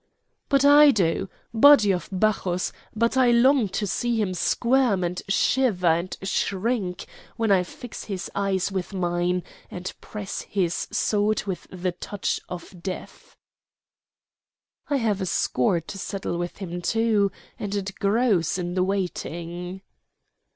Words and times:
"But 0.49 0.65
I 0.65 0.89
do. 0.89 1.29
Body 1.53 1.91
of 1.91 2.09
Bacchus, 2.11 2.71
but 2.95 3.15
I 3.17 3.29
long 3.29 3.69
to 3.69 3.85
see 3.85 4.19
him 4.19 4.33
squirm 4.33 5.03
and 5.03 5.21
shiver 5.29 5.85
and 5.85 6.17
shrink 6.23 7.05
when 7.37 7.51
I 7.51 7.61
fix 7.61 8.05
his 8.05 8.27
eyes 8.33 8.71
with 8.71 8.95
mine 8.95 9.43
and 9.69 9.93
press 10.01 10.41
his 10.41 10.87
sword 10.91 11.43
with 11.43 11.67
the 11.69 11.91
touch 11.91 12.39
of 12.49 12.81
death." 12.81 13.37
"I 14.89 14.95
have 14.95 15.21
a 15.21 15.27
score 15.27 15.79
to 15.79 15.97
settle 15.99 16.39
with 16.39 16.57
him, 16.57 16.81
too, 16.81 17.31
and 17.59 17.75
it 17.75 17.99
grows 17.99 18.57
in 18.57 18.73
the 18.73 18.81
waiting." 18.83 19.83